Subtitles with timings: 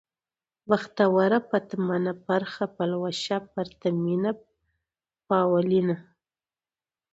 [0.69, 4.31] بختوره، پتمنه، پرخه، پلوشه، پرتمينه،
[5.27, 5.95] پاولينه